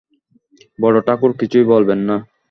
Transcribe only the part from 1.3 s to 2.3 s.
কিছুই বলবেন না।